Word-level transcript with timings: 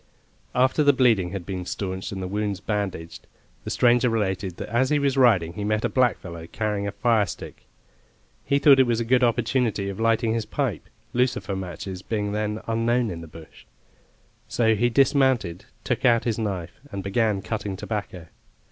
After 0.55 0.83
the 0.83 0.93
bleeding 0.93 1.29
had 1.29 1.45
been 1.45 1.63
stanched 1.63 2.11
and 2.11 2.23
the 2.23 2.27
wounds 2.27 2.59
bandaged, 2.59 3.27
the 3.63 3.69
stranger 3.69 4.09
related 4.09 4.57
that 4.57 4.69
as 4.69 4.89
he 4.89 4.97
was 4.97 5.15
riding 5.15 5.53
he 5.53 5.63
met 5.63 5.85
a 5.85 5.89
blackfellow 5.89 6.47
carrying 6.51 6.87
a 6.87 6.91
fire 6.91 7.27
stick. 7.27 7.65
He 8.43 8.57
thought 8.57 8.79
it 8.79 8.87
was 8.87 8.99
a 8.99 9.05
good 9.05 9.23
opportunity 9.23 9.89
of 9.89 9.99
lighting 9.99 10.33
his 10.33 10.47
pipe, 10.47 10.89
lucifer 11.13 11.55
matches 11.55 12.01
being 12.01 12.31
then 12.31 12.61
unknown 12.65 13.11
in 13.11 13.21
the 13.21 13.27
bush; 13.27 13.67
so 14.47 14.73
he 14.73 14.89
dismounted, 14.89 15.65
took 15.83 16.03
out 16.03 16.23
his 16.23 16.39
knife, 16.39 16.79
and 16.91 17.03
began 17.03 17.43
cutting 17.43 17.77
tobacco. 17.77 18.25